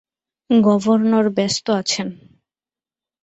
Governor 0.49 1.25
ব্যস্ত 1.29 1.65
আছেন। 1.71 2.07